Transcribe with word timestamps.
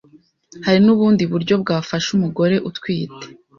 hari 0.65 0.79
n’ubundi 0.85 1.23
buryo 1.31 1.53
bwafasha 1.61 2.09
umugore 2.17 2.55
utwite 2.69 3.25